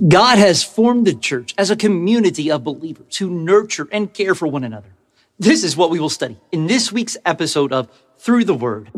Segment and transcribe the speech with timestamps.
[0.00, 4.48] God has formed the church as a community of believers who nurture and care for
[4.48, 4.88] one another.
[5.38, 8.90] This is what we will study in this week's episode of Through the Word.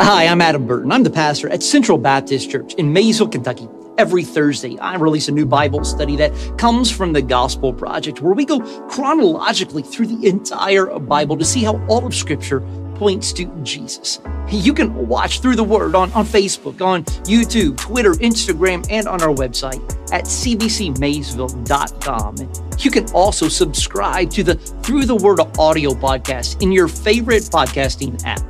[0.00, 0.90] Hi, I'm Adam Burton.
[0.90, 3.68] I'm the pastor at Central Baptist Church in Maysville, Kentucky.
[3.98, 8.34] Every Thursday, I release a new Bible study that comes from the Gospel Project, where
[8.34, 12.60] we go chronologically through the entire Bible to see how all of Scripture
[12.96, 14.20] points to Jesus.
[14.48, 19.20] You can watch through the Word on, on Facebook, on YouTube, Twitter, Instagram, and on
[19.22, 19.82] our website
[20.12, 22.36] at cbcmaysville.com.
[22.78, 28.18] You can also subscribe to the Through the Word audio podcast in your favorite podcasting
[28.24, 28.40] app.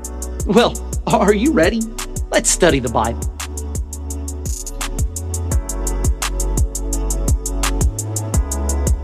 [0.47, 0.75] Well,
[1.07, 1.83] are you ready?
[2.31, 3.21] Let's study the Bible.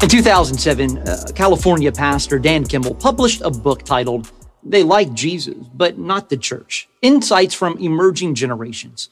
[0.02, 4.28] In 2007, uh, California pastor Dan Kimball published a book titled
[4.64, 9.10] They Like Jesus, but Not the Church Insights from Emerging Generations.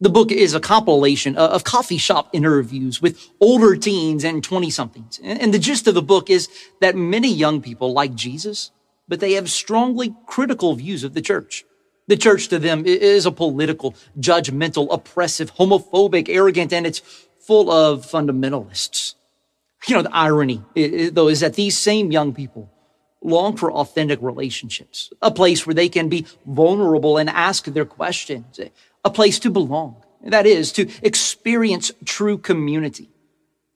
[0.00, 5.18] The book is a compilation of coffee shop interviews with older teens and 20 somethings.
[5.22, 6.48] And the gist of the book is
[6.80, 8.70] that many young people like Jesus,
[9.08, 11.64] but they have strongly critical views of the church.
[12.06, 17.00] The church to them is a political, judgmental, oppressive, homophobic, arrogant, and it's
[17.40, 19.14] full of fundamentalists.
[19.88, 20.62] You know, the irony,
[21.10, 22.70] though, is that these same young people
[23.22, 28.60] long for authentic relationships, a place where they can be vulnerable and ask their questions,
[29.04, 29.96] a place to belong.
[30.22, 33.08] That is, to experience true community.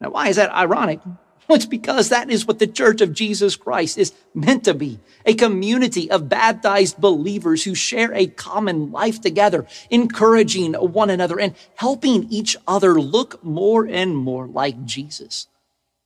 [0.01, 1.01] Now, why is that ironic?
[1.49, 5.01] It's because that is what the church of Jesus Christ is meant to be.
[5.27, 11.55] A community of baptized believers who share a common life together, encouraging one another and
[11.75, 15.49] helping each other look more and more like Jesus.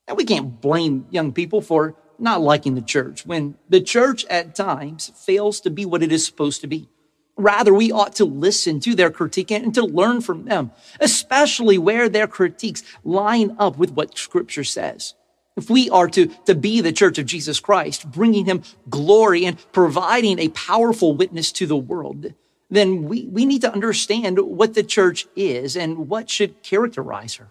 [0.08, 4.54] Now, we can't blame young people for not liking the church when the church at
[4.54, 6.88] times fails to be what it is supposed to be.
[7.36, 10.70] Rather, we ought to listen to their critique and to learn from them,
[11.00, 15.14] especially where their critiques line up with what scripture says.
[15.56, 19.58] If we are to, to be the church of Jesus Christ, bringing him glory and
[19.72, 22.32] providing a powerful witness to the world,
[22.70, 27.48] then we, we need to understand what the church is and what should characterize her.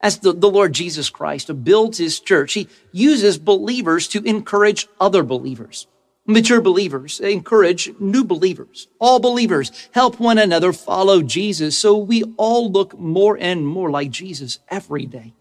[0.00, 5.22] As the, the Lord Jesus Christ builds his church, he uses believers to encourage other
[5.22, 5.86] believers.
[6.26, 8.88] Mature believers encourage new believers.
[8.98, 14.10] All believers help one another follow Jesus so we all look more and more like
[14.10, 15.34] Jesus every day.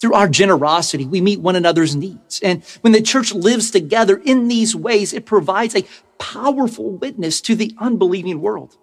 [0.00, 2.40] Through our generosity, we meet one another's needs.
[2.42, 5.86] And when the church lives together in these ways, it provides a
[6.18, 8.76] powerful witness to the unbelieving world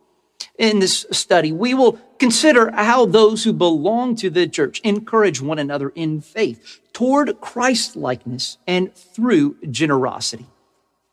[0.58, 5.58] in this study, we will consider how those who belong to the church encourage one
[5.58, 10.46] another in faith toward Christ likeness and through generosity.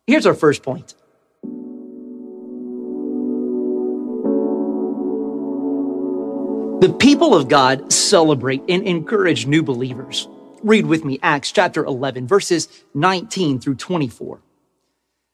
[0.07, 0.95] Here's our first point.
[6.83, 10.29] The people of God celebrate and encourage new believers.
[10.63, 14.43] Read with me Acts chapter 11, verses 19 through 24.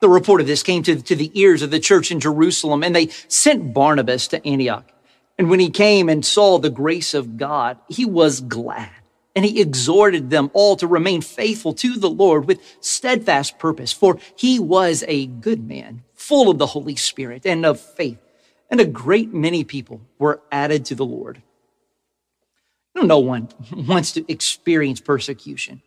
[0.00, 2.94] The report of this came to, to the ears of the church in Jerusalem, and
[2.94, 4.88] they sent Barnabas to Antioch.
[5.36, 8.90] And when he came and saw the grace of God, he was glad.
[9.34, 14.18] And he exhorted them all to remain faithful to the Lord with steadfast purpose, for
[14.34, 18.18] he was a good man, full of the Holy Spirit and of faith.
[18.70, 21.42] And a great many people were added to the Lord.
[22.94, 25.82] No one wants to experience persecution.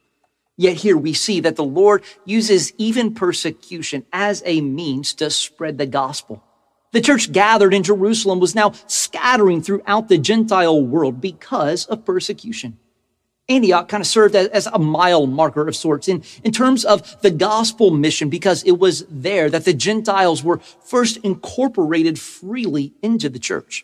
[0.61, 5.79] Yet here we see that the Lord uses even persecution as a means to spread
[5.79, 6.43] the gospel.
[6.91, 12.77] The church gathered in Jerusalem was now scattering throughout the Gentile world because of persecution.
[13.49, 17.31] Antioch kind of served as, a mile marker of sorts in, in terms of the
[17.31, 23.39] gospel mission because it was there that the Gentiles were first incorporated freely into the
[23.39, 23.83] church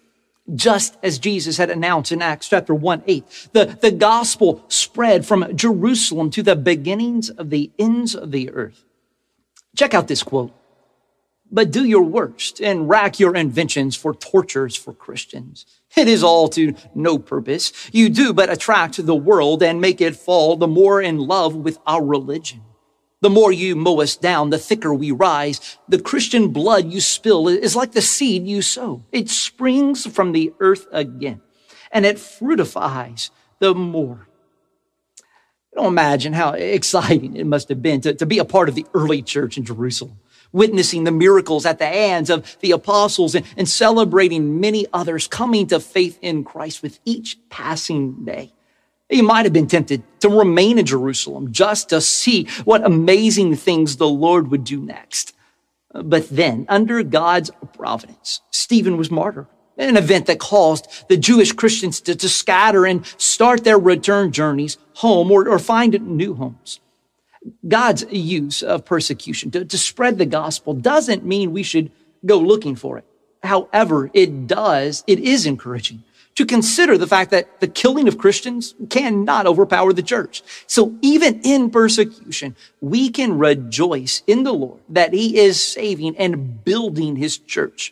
[0.55, 3.49] just as Jesus had announced in Acts chapter 1 8.
[3.53, 8.83] The, the gospel spread from Jerusalem to the beginnings of the ends of the earth.
[9.75, 10.53] Check out this quote.
[11.49, 15.65] But do your worst and rack your inventions for tortures for Christians.
[15.95, 17.71] It is all to no purpose.
[17.93, 21.79] You do but attract the world and make it fall the more in love with
[21.87, 22.61] our religion.
[23.21, 25.77] The more you mow us down, the thicker we rise.
[25.89, 29.03] The Christian blood you spill is like the seed you sow.
[29.11, 31.41] It springs from the earth again.
[31.91, 33.29] and it fruitifies
[33.59, 34.27] the more.
[35.73, 38.85] Don't imagine how exciting it must have been to, to be a part of the
[38.93, 40.19] early church in Jerusalem,
[40.51, 45.67] witnessing the miracles at the hands of the apostles and, and celebrating many others coming
[45.67, 48.53] to faith in Christ with each passing day.
[49.09, 53.97] You might have been tempted to remain in Jerusalem just to see what amazing things
[53.97, 55.33] the Lord would do next.
[55.93, 62.01] But then, under God's providence, Stephen was martyred, an event that caused the Jewish Christians
[62.01, 66.81] to, to scatter and start their return journeys home or, or find new homes.
[67.65, 71.91] God's use of persecution to, to spread the gospel doesn't mean we should
[72.25, 73.05] go looking for it.
[73.41, 76.03] However, it does, it is encouraging
[76.37, 80.43] to consider the fact that the killing of Christians cannot overpower the church.
[80.67, 86.63] So even in persecution, we can rejoice in the Lord that he is saving and
[86.63, 87.91] building his church.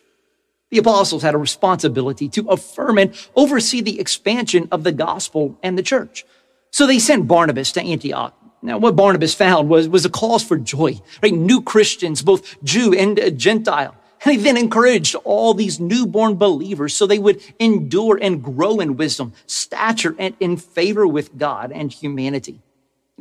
[0.70, 5.76] The apostles had a responsibility to affirm and oversee the expansion of the gospel and
[5.76, 6.24] the church.
[6.70, 8.32] So they sent Barnabas to Antioch.
[8.62, 11.32] Now, what Barnabas found was, was a cause for joy, right?
[11.32, 13.96] New Christians, both Jew and uh, Gentile.
[14.26, 18.96] And he then encouraged all these newborn believers so they would endure and grow in
[18.96, 22.60] wisdom, stature, and in favor with God and humanity.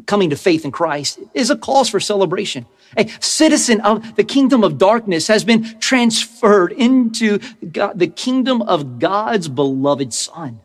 [0.07, 2.65] Coming to faith in Christ is a cause for celebration.
[2.97, 7.37] A citizen of the kingdom of darkness has been transferred into
[7.71, 10.59] God, the kingdom of God's beloved son.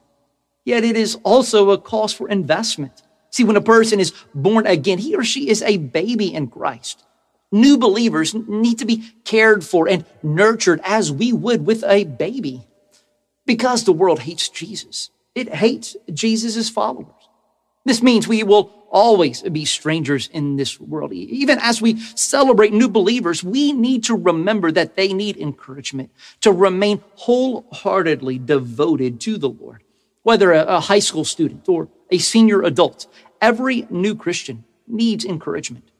[0.64, 3.02] Yet it is also a cause for investment.
[3.28, 7.04] See, when a person is born again, he or she is a baby in Christ.
[7.52, 12.66] New believers need to be cared for and nurtured as we would with a baby
[13.46, 15.10] because the world hates Jesus.
[15.34, 17.12] It hates Jesus' followers.
[17.84, 21.12] This means we will always be strangers in this world.
[21.12, 26.10] Even as we celebrate new believers, we need to remember that they need encouragement
[26.40, 29.82] to remain wholeheartedly devoted to the Lord.
[30.22, 33.06] Whether a, high school student or a senior adult,
[33.40, 35.90] every new Christian needs encouragement.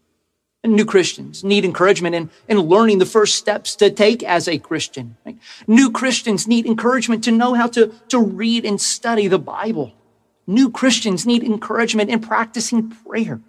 [0.63, 5.17] New Christians need encouragement in, in learning the first steps to take as a Christian.
[5.25, 5.39] Right?
[5.67, 9.93] New Christians need encouragement to know how to, to read and study the Bible.
[10.47, 13.41] New Christians need encouragement in practicing prayer.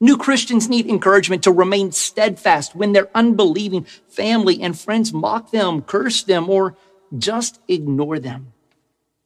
[0.00, 5.82] New Christians need encouragement to remain steadfast when their unbelieving family and friends mock them,
[5.82, 6.76] curse them, or
[7.18, 8.52] just ignore them.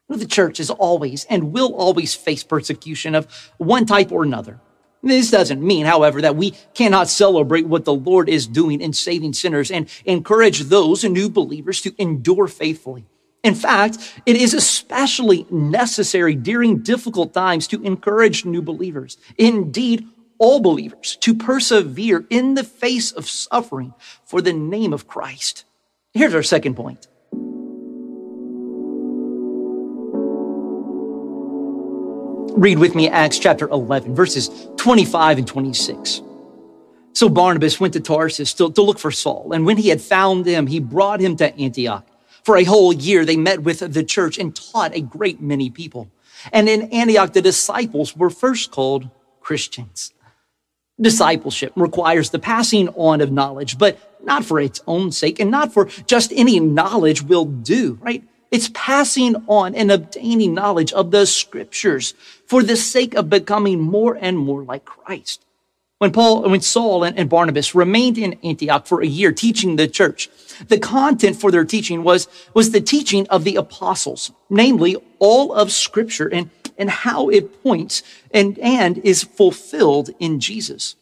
[0.09, 3.27] The church is always and will always face persecution of
[3.59, 4.61] one type or another.
[5.05, 9.35] This doesn't mean, however, that we cannot celebrate what the Lord is doing in saving
[9.35, 13.05] sinners and encourage those new believers to endure faithfully.
[13.43, 19.19] In fact, it is especially necessary during difficult times to encourage new believers.
[19.37, 20.09] Indeed,
[20.39, 23.93] all believers to persevere in the face of suffering
[24.25, 25.65] for the name of Christ.
[26.15, 27.07] Here's our second point.
[32.57, 36.23] Read with me Acts chapter 11, verses 25 and 26.
[37.13, 40.47] So Barnabas went to Tarsus to, to look for Saul, and when he had found
[40.47, 42.07] him, he brought him to Antioch.
[42.45, 46.09] For a whole year, they met with the church and taught a great many people.
[46.53, 49.11] And in Antioch, the disciples were first called
[49.41, 50.13] Christians.
[51.01, 55.73] Discipleship requires the passing on of knowledge, but not for its own sake and not
[55.73, 58.23] for just any knowledge will do, right?
[58.51, 62.15] It's passing on and obtaining knowledge of the scriptures
[62.47, 65.45] for the sake of becoming more and more like Christ.
[65.99, 70.29] When Paul, when Saul and, Barnabas remained in Antioch for a year teaching the church,
[70.69, 75.73] the content for their teaching was, was the teaching of the apostles, namely all of
[75.73, 80.97] scripture and, and how it points and, and is fulfilled in Jesus.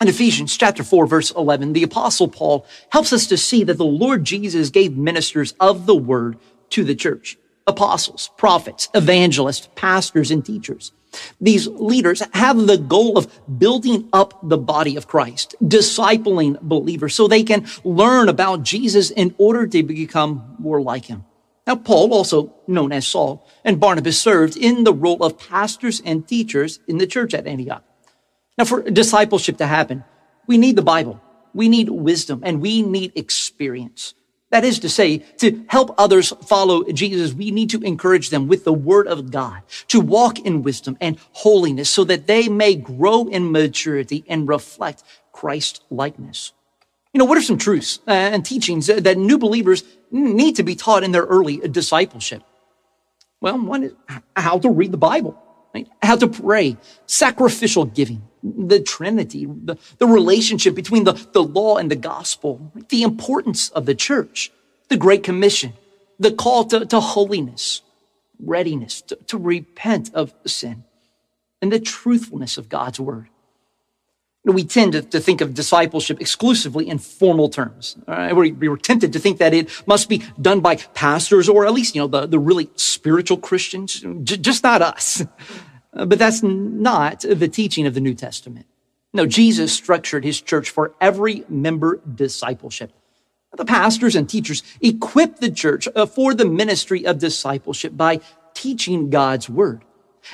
[0.00, 3.84] In Ephesians chapter 4, verse 11, the apostle Paul helps us to see that the
[3.84, 6.36] Lord Jesus gave ministers of the word
[6.70, 7.38] to the church.
[7.66, 10.92] Apostles, prophets, evangelists, pastors, and teachers.
[11.40, 17.28] These leaders have the goal of building up the body of Christ, discipling believers so
[17.28, 21.24] they can learn about Jesus in order to become more like him.
[21.66, 26.26] Now, Paul, also known as Saul, and Barnabas served in the role of pastors and
[26.26, 27.84] teachers in the church at Antioch.
[28.56, 30.02] Now, for discipleship to happen,
[30.46, 31.20] we need the Bible,
[31.52, 34.14] we need wisdom, and we need experience.
[34.50, 38.64] That is to say, to help others follow Jesus, we need to encourage them with
[38.64, 43.28] the word of God to walk in wisdom and holiness so that they may grow
[43.28, 45.02] in maturity and reflect
[45.32, 46.52] Christ likeness.
[47.12, 50.74] You know, what are some truths uh, and teachings that new believers need to be
[50.74, 52.42] taught in their early discipleship?
[53.40, 53.92] Well, one is
[54.34, 55.40] how to read the Bible,
[55.74, 55.88] right?
[56.02, 56.76] how to pray,
[57.06, 63.02] sacrificial giving, the Trinity, the, the relationship between the, the law and the gospel, the
[63.02, 64.50] importance of the church,
[64.88, 65.72] the Great Commission,
[66.18, 67.82] the call to, to holiness.
[68.40, 70.84] readiness to, to repent of sin,
[71.60, 73.26] and the truthfulness of God's word.
[74.44, 77.96] We tend to, to think of discipleship exclusively in formal terms.
[78.06, 78.32] Right?
[78.32, 81.72] We, we were tempted to think that it must be done by pastors or at
[81.72, 85.24] least, you know, the, the really spiritual Christians, j- just not us.
[85.92, 88.66] But that's not the teaching of the New Testament.
[89.12, 92.92] No, Jesus structured his church for every member discipleship.
[93.56, 98.20] The pastors and teachers equip the church uh, for the ministry of discipleship by
[98.52, 99.84] teaching God's word.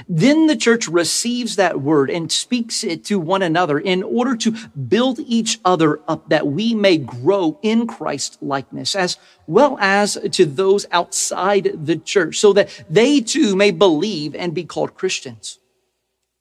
[0.09, 4.53] Then the church receives that word and speaks it to one another in order to
[4.89, 10.45] build each other up that we may grow in Christ likeness as well as to
[10.47, 15.59] those outside the church so that they too may believe and be called Christians.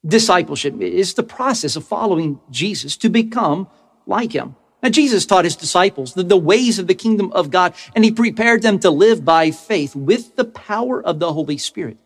[0.06, 3.68] Discipleship is the process of following Jesus to become
[4.06, 4.56] like him.
[4.82, 8.12] Now, Jesus taught his disciples the, the, ways of the kingdom of God, and he
[8.12, 11.98] prepared them to live by faith with the power of the Holy Spirit.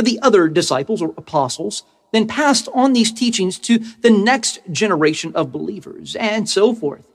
[0.00, 5.30] Now, the other disciples or apostles then passed on these teachings to the next generation
[5.34, 7.06] of believers and so forth.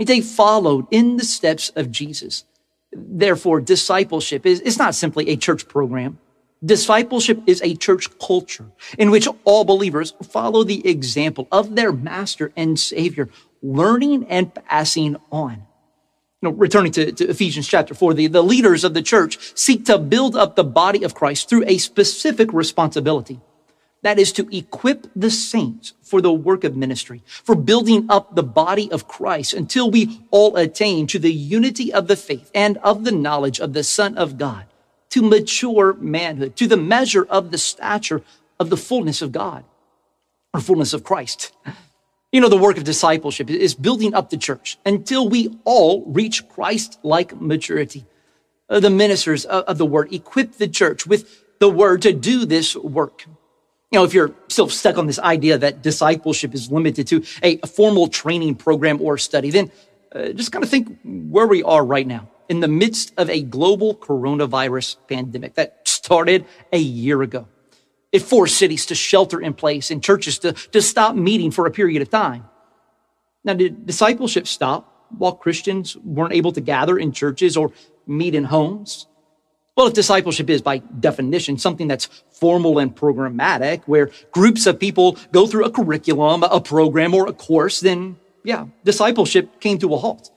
[0.00, 2.42] They followed in the steps of Jesus.
[2.90, 6.18] Therefore, discipleship is, is not simply a church program.
[6.64, 8.66] Discipleship is a church culture
[8.98, 13.28] in which all believers follow the example of their master and savior,
[13.62, 15.68] learning and passing on.
[16.44, 19.96] Know, returning to, to Ephesians chapter four, the, the leaders of the church seek to
[19.96, 23.40] build up the body of Christ through a specific responsibility.
[24.02, 28.42] That is to equip the saints for the work of ministry, for building up the
[28.42, 33.04] body of Christ until we all attain to the unity of the faith and of
[33.04, 34.66] the knowledge of the Son of God
[35.08, 38.20] to mature manhood, to the measure of the stature
[38.60, 39.64] of the fullness of God
[40.52, 41.52] or fullness of Christ.
[42.34, 46.48] You know, the work of discipleship is building up the church until we all reach
[46.48, 48.06] Christ like maturity.
[48.68, 52.74] Uh, the ministers of the word equip the church with the word to do this
[52.74, 53.24] work.
[53.92, 57.58] You know, if you're still stuck on this idea that discipleship is limited to a
[57.68, 59.70] formal training program or study, then
[60.12, 63.42] uh, just kind of think where we are right now in the midst of a
[63.42, 67.46] global coronavirus pandemic that started a year ago.
[68.14, 71.70] It forced cities to shelter in place and churches to, to stop meeting for a
[71.72, 72.44] period of time.
[73.42, 77.72] Now, did discipleship stop while Christians weren't able to gather in churches or
[78.06, 79.08] meet in homes?
[79.76, 85.18] Well, if discipleship is by definition something that's formal and programmatic, where groups of people
[85.32, 89.96] go through a curriculum, a program, or a course, then yeah, discipleship came to a
[89.96, 90.30] halt.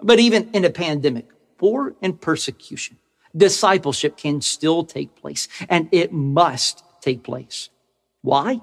[0.00, 1.28] But even in a pandemic,
[1.60, 2.96] war and persecution,
[3.36, 7.70] discipleship can still take place and it must take place.
[8.22, 8.60] Why?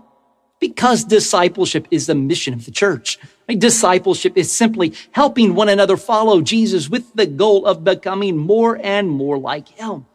[0.59, 3.17] Because discipleship is the mission of the church.
[3.47, 9.09] Discipleship is simply helping one another follow Jesus with the goal of becoming more and
[9.09, 10.05] more like him.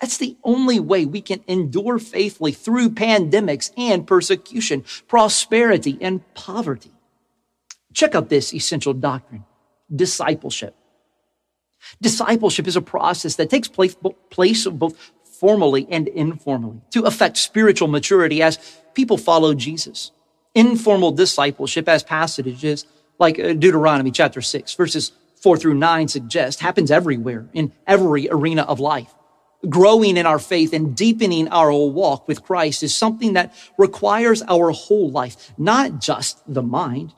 [0.00, 6.92] That's the only way we can endure faithfully through pandemics and persecution, prosperity and poverty.
[7.94, 9.44] Check out this essential doctrine
[9.94, 10.74] discipleship.
[12.02, 13.96] Discipleship is a process that takes place,
[14.30, 18.58] place of both formally and informally to affect spiritual maturity as
[18.94, 20.10] people follow Jesus.
[20.54, 22.86] Informal discipleship, as passages
[23.18, 25.12] like uh, Deuteronomy chapter 6, verses
[25.42, 29.12] 4 through 9 suggest, happens everywhere in every arena of life.
[29.68, 34.70] Growing in our faith and deepening our walk with Christ is something that requires our
[34.70, 37.12] whole life, not just the mind.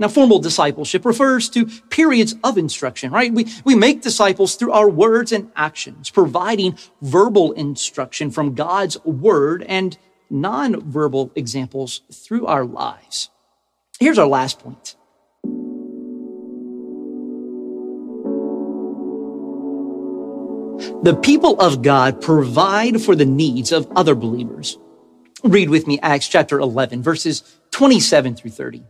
[0.00, 3.30] Now, formal discipleship refers to periods of instruction, right?
[3.30, 9.62] We, we make disciples through our words and actions, providing verbal instruction from God's word
[9.68, 9.98] and
[10.30, 13.28] non-verbal examples through our lives.
[14.00, 14.96] Here's our last point.
[21.04, 24.78] The people of God provide for the needs of other believers.
[25.44, 27.42] Read with me Acts chapter 11, verses
[27.72, 28.84] 27 through 30.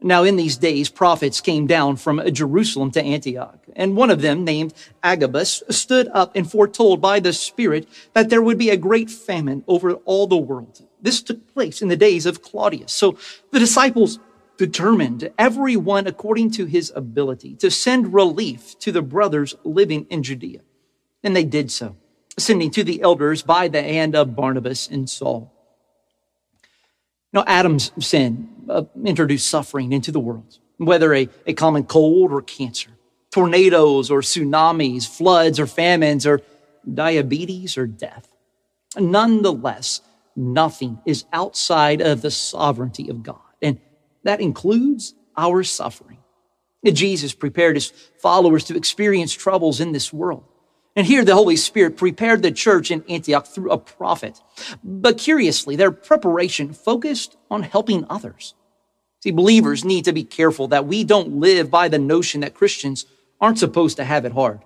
[0.00, 4.44] Now, in these days, prophets came down from Jerusalem to Antioch, and one of them,
[4.44, 9.10] named Agabus, stood up and foretold by the Spirit that there would be a great
[9.10, 10.86] famine over all the world.
[11.02, 12.92] This took place in the days of Claudius.
[12.92, 13.18] So
[13.50, 14.20] the disciples
[14.56, 20.60] determined, everyone according to his ability, to send relief to the brothers living in Judea.
[21.24, 21.96] And they did so,
[22.36, 25.52] sending to the elders by the hand of Barnabas and Saul.
[27.32, 32.42] Now, Adam's sin uh, introduced suffering into the world, whether a, a common cold or
[32.42, 32.90] cancer,
[33.30, 36.40] tornadoes or tsunamis, floods or famines, or
[36.92, 38.28] diabetes or death.
[38.96, 40.00] Nonetheless,
[40.36, 43.78] nothing is outside of the sovereignty of God, and
[44.24, 46.18] that includes our suffering.
[46.84, 50.44] Jesus prepared his followers to experience troubles in this world.
[50.96, 54.40] And here the Holy Spirit prepared the church in Antioch through a prophet.
[54.82, 58.54] But curiously, their preparation focused on helping others.
[59.20, 63.06] See, believers need to be careful that we don't live by the notion that Christians
[63.40, 64.60] aren't supposed to have it hard.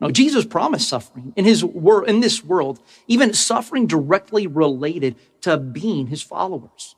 [0.00, 5.56] No, Jesus promised suffering in his world, in this world, even suffering directly related to
[5.56, 6.96] being his followers.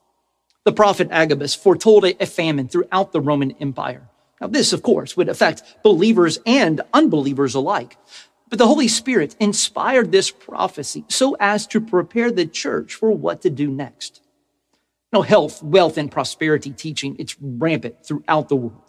[0.65, 4.09] The prophet Agabus foretold a famine throughout the Roman Empire.
[4.41, 7.99] Now, this, of course, would affect believers and unbelievers alike.
[8.49, 13.43] But the Holy Spirit inspired this prophecy so as to prepare the church for what
[13.43, 14.21] to do next.
[15.13, 18.81] You know, health, wealth, and prosperity teaching, it's rampant throughout the world.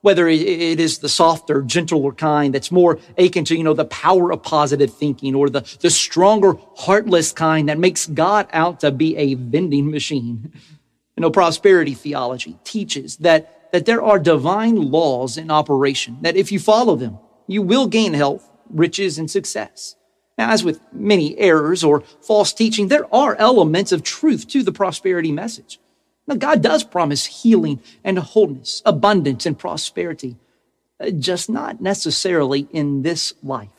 [0.00, 4.30] Whether it is the softer, gentler kind that's more akin to, you know, the power
[4.32, 9.16] of positive thinking or the, the stronger, heartless kind that makes God out to be
[9.16, 10.52] a vending machine.
[11.16, 16.52] You know, prosperity theology teaches that, that there are divine laws in operation, that if
[16.52, 19.96] you follow them, you will gain health, riches, and success.
[20.36, 24.72] Now, as with many errors or false teaching, there are elements of truth to the
[24.72, 25.80] prosperity message.
[26.28, 30.36] Now, God does promise healing and wholeness, abundance and prosperity,
[31.00, 33.70] uh, just not necessarily in this life.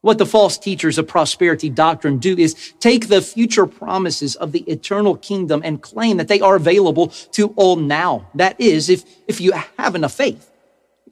[0.00, 4.60] What the false teachers of prosperity doctrine do is take the future promises of the
[4.70, 8.28] eternal kingdom and claim that they are available to all now.
[8.34, 10.50] That is, if, if you have enough faith.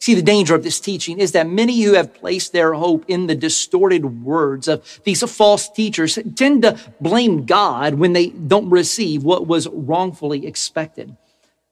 [0.03, 3.29] See, the danger of this teaching is that many who have placed their hope in
[3.29, 9.23] the distorted words of these false teachers tend to blame God when they don't receive
[9.23, 11.17] what was wrongfully expected.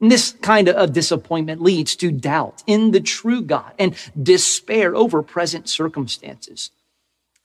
[0.00, 5.24] And this kind of disappointment leads to doubt in the true God and despair over
[5.24, 6.70] present circumstances.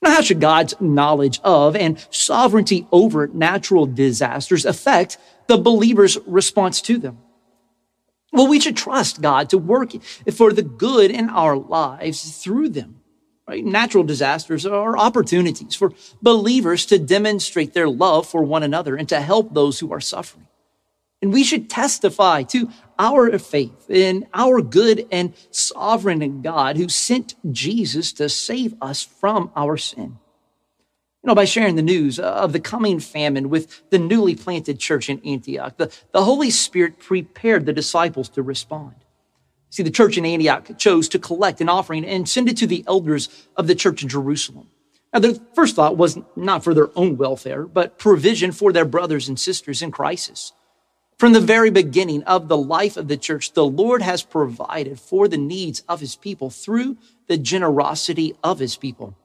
[0.03, 6.79] Now, how should God's knowledge of and sovereignty over natural disasters affect the believer's response
[6.81, 7.17] to them?
[8.35, 9.93] Well, we should trust God to work
[10.33, 12.99] for the good in our lives through them.
[13.47, 13.63] Right?
[13.63, 19.21] Natural disasters are opportunities for believers to demonstrate their love for one another and to
[19.21, 20.47] help those who are suffering.
[21.21, 27.35] And we should testify to our faith in our good and sovereign God who sent
[27.53, 30.19] Jesus to save us from our sin
[31.25, 35.09] you know, by sharing the news of the coming famine with the newly planted church
[35.09, 35.75] in Antioch.
[35.75, 38.93] The, the Holy Spirit prepared the disciples to respond.
[39.71, 42.83] See, the church in Antioch chose to collect an offering and send it to the
[42.87, 44.69] elders of the church in Jerusalem.
[45.11, 49.27] Now, their first thought was not for their own welfare, but provision for their brothers
[49.27, 50.53] and sisters in crisis.
[51.17, 55.27] From the very beginning of the life of the church, the Lord has provided for
[55.27, 59.17] the needs of his people through the generosity of his people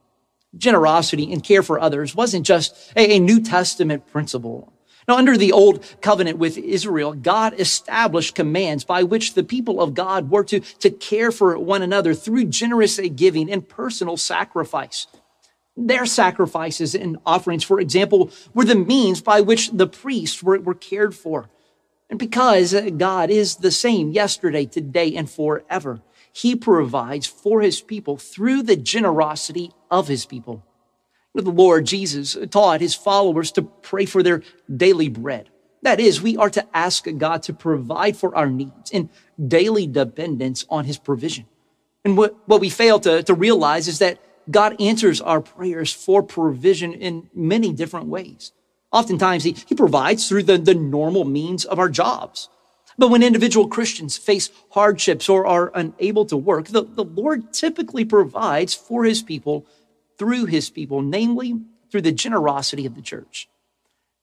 [0.57, 4.71] generosity and care for others wasn't just a, a New Testament principle.
[5.07, 9.93] Now, under the old covenant with Israel, God established commands by which the people of
[9.93, 15.07] God were to, to care for one another through generous giving and personal sacrifice.
[15.75, 20.75] Their sacrifices and offerings, for example, were the means by which the priests were, were
[20.75, 21.49] cared for.
[22.09, 26.01] And because God is the same yesterday, today, and forever,
[26.33, 30.65] he provides for his people through the generosity of his people.
[31.33, 35.49] The Lord Jesus taught his followers to pray for their daily bread.
[35.81, 39.09] That is, we are to ask God to provide for our needs in
[39.47, 41.45] daily dependence on his provision.
[42.03, 46.21] And what, what we fail to, to realize is that God answers our prayers for
[46.21, 48.51] provision in many different ways.
[48.91, 52.49] Oftentimes, he, he provides through the, the normal means of our jobs.
[53.01, 58.05] But when individual Christians face hardships or are unable to work, the, the Lord typically
[58.05, 59.65] provides for his people
[60.19, 61.59] through his people, namely
[61.89, 63.49] through the generosity of the church.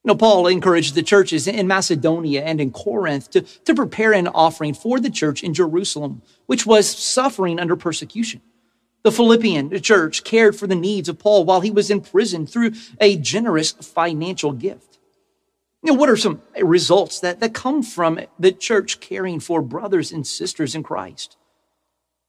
[0.04, 4.74] Know, Paul encouraged the churches in Macedonia and in Corinth to, to prepare an offering
[4.74, 8.42] for the church in Jerusalem, which was suffering under persecution.
[9.02, 12.74] The Philippian church cared for the needs of Paul while he was in prison through
[13.00, 14.97] a generous financial gift.
[15.88, 20.26] Know, what are some results that, that come from the church caring for brothers and
[20.26, 21.38] sisters in Christ?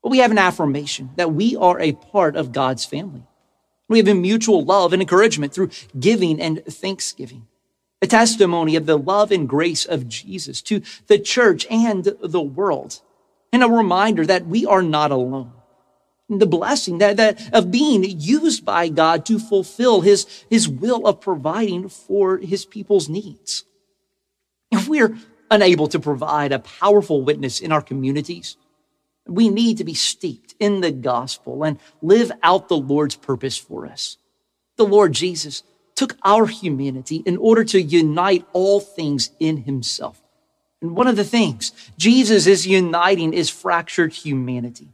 [0.02, 3.24] Well, we have an affirmation that we are a part of God's family.
[3.90, 7.48] We have a mutual love and encouragement through giving and thanksgiving.
[8.02, 13.02] A testimony of the love and grace of Jesus to the church and the world.
[13.52, 15.52] And a reminder that we are not alone
[16.30, 21.20] the blessing that, that of being used by God to fulfill his, his will of
[21.20, 23.66] providing for his people's needs.
[24.72, 25.18] If we're
[25.50, 28.58] unable to provide a powerful witness in our communities,
[29.28, 33.88] we need to be steeped in the gospel and live out the Lord's purpose for
[33.88, 34.18] us.
[34.78, 35.64] The Lord Jesus
[35.96, 40.22] took our humanity in order to unite all things in himself.
[40.82, 44.94] And one of the things Jesus is uniting is fractured humanity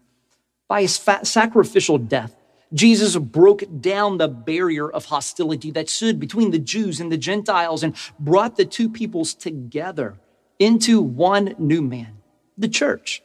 [0.68, 2.36] by his sacrificial death,
[2.74, 7.84] Jesus broke down the barrier of hostility that stood between the Jews and the Gentiles
[7.84, 10.20] and brought the two peoples together
[10.60, 12.18] into one new man,
[12.58, 13.22] the church.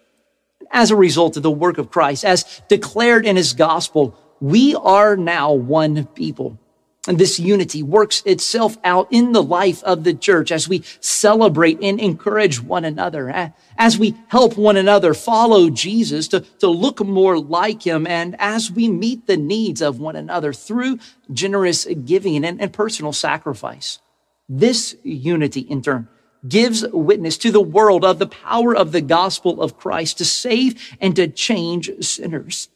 [0.70, 5.16] As a result of the work of Christ, as declared in his gospel, we are
[5.16, 6.59] now one people.
[7.08, 11.78] And this unity works itself out in the life of the church as we celebrate
[11.82, 17.38] and encourage one another, as we help one another follow Jesus to, to look more
[17.38, 20.98] like him, and as we meet the needs of one another through
[21.32, 23.98] generous giving and, and personal sacrifice.
[24.46, 26.06] This unity, in turn,
[26.46, 30.96] gives witness to the world of the power of the gospel of Christ to save
[31.00, 32.68] and to change sinners.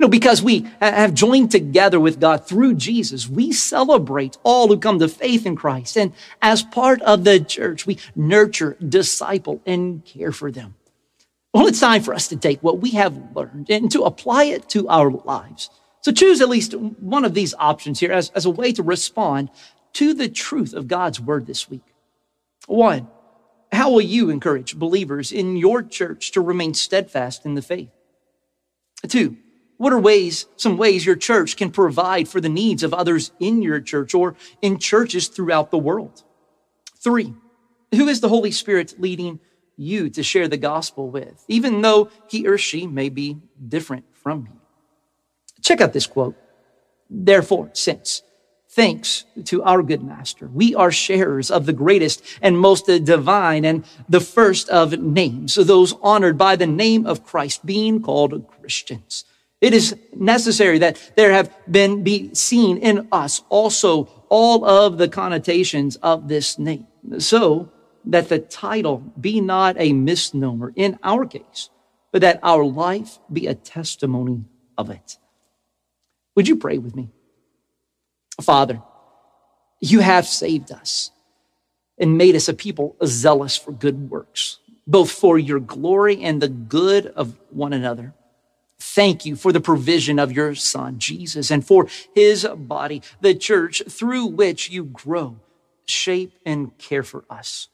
[0.00, 4.98] Know, because we have joined together with God through Jesus, we celebrate all who come
[4.98, 5.98] to faith in Christ.
[5.98, 10.74] And as part of the church, we nurture, disciple, and care for them.
[11.52, 14.70] Well, it's time for us to take what we have learned and to apply it
[14.70, 15.68] to our lives.
[16.00, 19.50] So choose at least one of these options here as, as a way to respond
[19.94, 21.84] to the truth of God's word this week.
[22.66, 23.06] One,
[23.70, 27.90] how will you encourage believers in your church to remain steadfast in the faith?
[29.06, 29.36] Two,
[29.80, 33.62] what are ways, some ways your church can provide for the needs of others in
[33.62, 36.22] your church or in churches throughout the world?
[37.02, 37.32] Three,
[37.90, 39.40] who is the Holy Spirit leading
[39.78, 43.38] you to share the gospel with, even though he or she may be
[43.68, 44.60] different from you?
[45.62, 46.36] Check out this quote.
[47.08, 48.22] Therefore, since
[48.68, 53.86] thanks to our good master, we are sharers of the greatest and most divine and
[54.10, 59.24] the first of names, those honored by the name of Christ, being called Christians.
[59.60, 65.08] It is necessary that there have been be seen in us also all of the
[65.08, 66.86] connotations of this name
[67.18, 67.70] so
[68.04, 71.68] that the title be not a misnomer in our case,
[72.12, 74.44] but that our life be a testimony
[74.78, 75.18] of it.
[76.36, 77.10] Would you pray with me?
[78.40, 78.82] Father,
[79.80, 81.10] you have saved us
[81.98, 86.48] and made us a people zealous for good works, both for your glory and the
[86.48, 88.14] good of one another.
[88.80, 93.82] Thank you for the provision of your son, Jesus, and for his body, the church,
[93.88, 95.36] through which you grow,
[95.84, 97.68] shape, and care for us.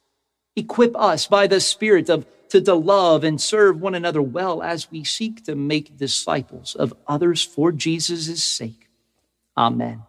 [0.57, 4.91] Equip us by the Spirit of to, to love and serve one another well as
[4.91, 8.89] we seek to make disciples of others for Jesus' sake.
[9.57, 10.03] Amen.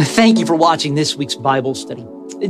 [0.00, 2.06] Thank you for watching this week's Bible study.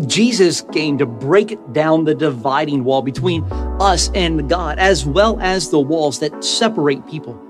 [0.07, 3.45] Jesus came to break down the dividing wall between
[3.81, 7.41] us and God, as well as the walls that separate people.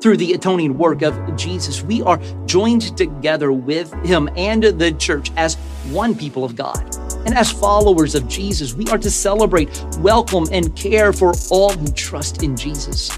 [0.00, 5.32] Through the atoning work of Jesus, we are joined together with Him and the church
[5.36, 5.56] as
[5.90, 6.96] one people of God.
[7.26, 11.90] And as followers of Jesus, we are to celebrate, welcome, and care for all who
[11.92, 13.10] trust in Jesus.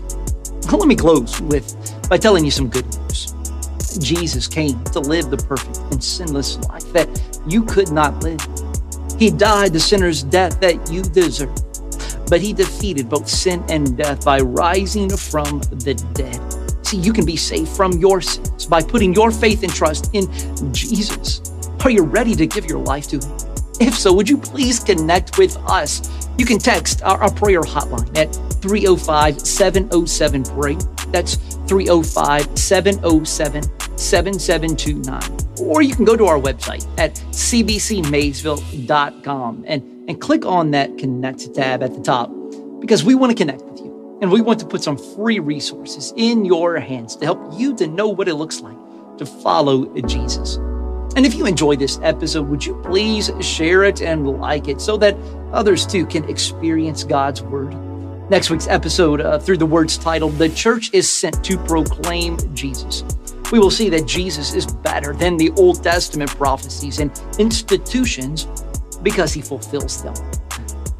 [0.73, 1.77] Let me close with
[2.09, 3.00] by telling you some good news.
[3.99, 7.09] Jesus came to live the perfect and sinless life that
[7.47, 8.41] you could not live.
[9.19, 11.55] He died the sinner's death that you deserve,
[12.29, 16.87] but he defeated both sin and death by rising from the dead.
[16.87, 20.27] See, you can be saved from your sins by putting your faith and trust in
[20.73, 21.41] Jesus.
[21.85, 23.51] Are you ready to give your life to him?
[23.81, 26.03] If so, would you please connect with us?
[26.37, 30.77] You can text our, our prayer hotline at 305 707 PRAY.
[31.09, 31.37] That's
[31.71, 33.63] 305 707
[33.97, 35.69] 7729.
[35.69, 41.55] Or you can go to our website at cbcmaysville.com and, and click on that Connect
[41.55, 42.29] tab at the top
[42.81, 46.13] because we want to connect with you and we want to put some free resources
[46.17, 48.75] in your hands to help you to know what it looks like
[49.19, 50.57] to follow Jesus.
[51.15, 54.97] And if you enjoy this episode, would you please share it and like it so
[54.97, 55.17] that
[55.53, 57.77] others too can experience God's word?
[58.31, 63.05] Next week's episode, uh, through the words titled, The Church is Sent to Proclaim Jesus
[63.51, 68.47] we will see that Jesus is better than the Old Testament prophecies and institutions
[69.03, 70.15] because he fulfills them.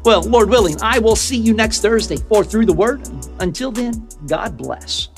[0.03, 3.07] Well, Lord willing, I will see you next Thursday for Through the Word.
[3.39, 5.09] Until then, God bless.